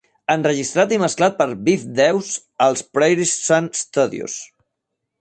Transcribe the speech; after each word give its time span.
Enregistrat 0.35 0.95
i 0.97 0.97
mesclat 1.03 1.37
per 1.43 1.47
Biff 1.69 1.85
Dawes 2.01 2.33
als 2.71 2.85
Prairie 2.99 3.31
Sun 3.37 3.73
Studios. 3.85 4.43